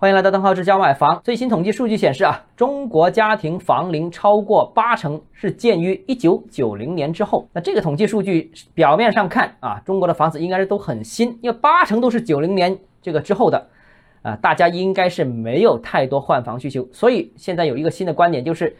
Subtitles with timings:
[0.00, 1.20] 欢迎来到邓浩志教买房。
[1.22, 7.46] 最新统计数据显示啊，中国家庭房龄超过八成是建于一九九零年之后。
[7.52, 13.66] 那这个统计数据表面上看啊，中国的房子应该是都很新，因为八成都是九零年这个之后的，
[14.22, 16.88] 啊，大家应该是没有太多换房需求。
[16.90, 18.74] 所以现在有一个新的观点就是，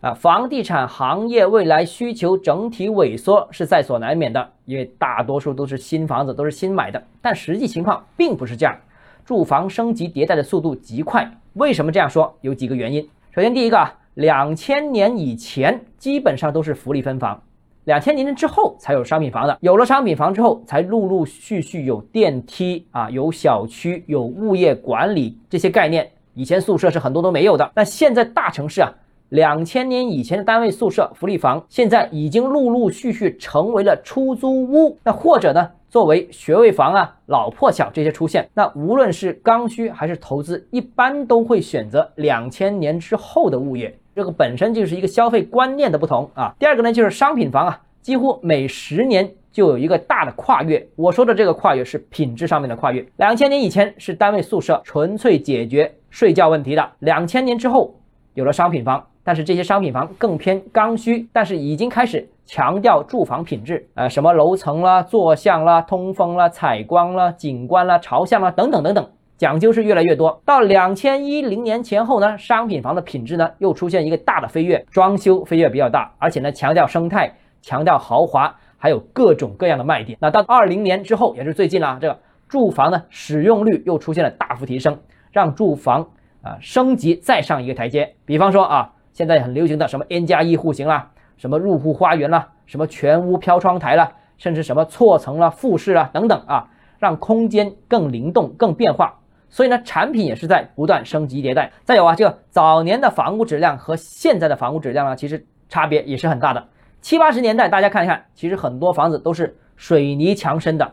[0.00, 7.02] 啊，房地产行业未来需求整体萎缩是在所难免的，因为大多数都是新房子，都是新买的。
[7.20, 8.78] 但实际情况并不是这样。
[9.24, 12.34] 住房升级迭代的速度极快，为什么这样说？
[12.40, 13.08] 有几个原因。
[13.32, 17.40] 首先，第一个啊，两千年以前基本上都是福利分房，
[17.84, 19.56] 两千年之后才有商品房的。
[19.60, 26.10] 有了商品房之后，才陆陆续续有电梯啊，有小区，有物业管理这些概念。
[26.34, 27.70] 以前宿舍是很多都没有的。
[27.74, 28.92] 那现在大城市啊，
[29.30, 34.98] 两千年以前的单位宿舍、福利房，现在已经陆陆续续成为了出租屋。
[35.04, 35.70] 那或者呢？
[35.90, 43.98] 作为学位房啊、老破小这些出现，那无论是刚需还是投资，一般都会选择两千年之后的物业。
[44.14, 46.54] 这个本身就是一个消费观念的不同啊。
[46.60, 50.88] 第二个呢，就是商品房啊，几乎每十年就有一个大的跨越。
[50.94, 53.04] 我说的这个跨越是品质上面的跨越。
[53.16, 57.98] 两千年以前是单位宿舍，纯粹解决睡觉问题的；两千年之后
[58.34, 59.04] 有了商品房。
[59.22, 70.42] 但是这些商品房更偏刚需，但是已经开始强调住房品质，呃，什么楼层啦、坐向啦、通风啦、采光啦、景观啦、朝向啦等等等等，讲究是越来越多。
[70.44, 77.32] 到两千一零年前后呢，商品房的品质呢又出现一个大的飞跃，装修飞跃比较大，而且呢强调生态、
[77.62, 80.18] 强调豪华，还有各种各样的卖点。
[80.20, 84.98] 那到二零年之后，也是最近了，这个住房呢使用率又出现了大幅提升，
[85.30, 86.08] 让住房
[86.42, 88.16] 啊升级再上一个台阶。
[88.24, 88.94] 比方说啊。
[89.12, 91.10] 现在很流行的什么 N 加一户型啦，
[91.40, 96.68] 什么入户花园啦，什么全屋飘窗台啦，甚至什么错层啦、复式啦等等啊，
[96.98, 99.18] 让空间更灵动、更变化。
[99.48, 101.72] 所以呢，产品也是在不断升级迭代。
[101.82, 106.68] 再有啊，这个早年的房屋质量和现在的房屋质量呢，其实差别也是很大的。
[107.00, 110.92] 七八十年代大家看一看，其实很多房子都是水泥墙身的。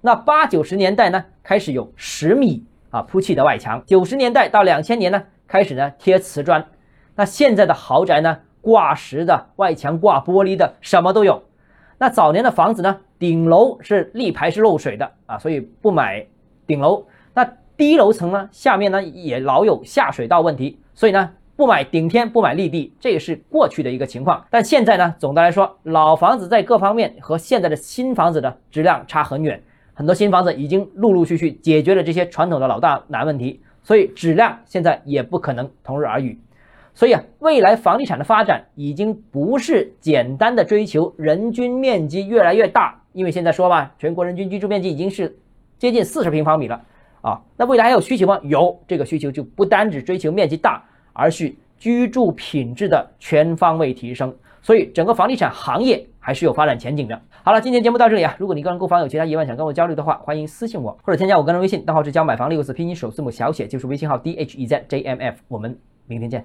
[0.00, 3.82] 那八九十年代呢，开始有十米啊铺砌的外墙。
[3.84, 6.64] 九十年代到两千年呢，开始呢贴瓷砖。
[7.16, 8.38] 那现在的豪宅呢？
[8.68, 11.42] 挂石的外墙挂玻璃的，什么都有。
[11.96, 13.00] 那早年的房子呢？
[13.18, 16.26] 顶楼是立排是漏水的啊，所以不买
[16.66, 17.06] 顶楼。
[17.32, 18.46] 那低楼层呢？
[18.52, 24.44] 下面呢也老有下水道问题，所以呢不买顶天不买立地，这也是过去的一个情况。
[24.50, 29.62] 但现在呢，总的来说，老房子在各方面和现在的新房子的质量差很远。
[29.94, 36.38] 很多新房子已经陆陆续续解决了这些传统的老大难问题，所以质量现在也不可能同日而语。
[36.98, 45.38] 所以啊，未来房地产的发展已经不是简单的追求人均面积越来越大，因为现在说吧，全国人均居住面积已经是
[45.78, 46.82] 接近四十平方米了
[47.20, 47.40] 啊。
[47.56, 48.40] 那未来还有需求吗？
[48.42, 50.82] 有，这个需求就不单只追求面积大，
[51.12, 54.34] 而是居住品质的全方位提升。
[54.60, 57.22] 所以整个房地产行业还是有发展前景的。
[57.44, 65.36] 好了，今天节目到这里啊，如果你个人购房有其他疑问想跟我交流的话，欢迎私信我或者添加我个人微信，账号是教买房六个字拼音首字母小写，就是微信号 d h e z j m f。
[65.46, 66.44] 我们明天见。